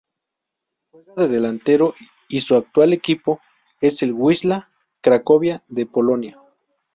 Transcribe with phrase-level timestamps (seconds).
[0.91, 1.93] Juega de delantero
[2.27, 3.39] y su actual equipo
[3.81, 6.39] es el Wisla Cracovia de Polonia.